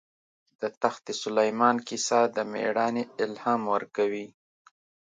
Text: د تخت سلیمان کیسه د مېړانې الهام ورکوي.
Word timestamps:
د 0.61 0.63
تخت 0.81 1.05
سلیمان 1.21 1.77
کیسه 1.87 2.19
د 2.35 2.37
مېړانې 2.51 3.03
الهام 3.23 3.61
ورکوي. 3.73 4.27